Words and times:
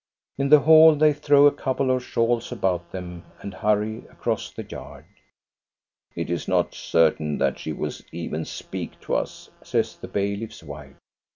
In 0.39 0.49
the 0.49 0.61
hall 0.61 0.95
they 0.95 1.13
throw 1.13 1.45
a 1.45 1.51
couple 1.53 1.91
of 1.91 2.03
shawls 2.03 2.51
about 2.51 2.91
them, 2.91 3.23
and 3.39 3.53
hurry 3.53 3.99
across 4.09 4.49
the 4.49 4.63
yard." 4.63 5.05
It 6.15 6.31
is 6.31 6.47
not 6.47 6.73
certain 6.73 7.37
that 7.37 7.59
she 7.59 7.71
will 7.71 7.91
even 8.11 8.45
speak 8.45 8.99
to 9.01 9.13
us," 9.13 9.51
says 9.61 9.95
the 9.95 10.07
bailiff's 10.07 10.63
wife. 10.63 10.95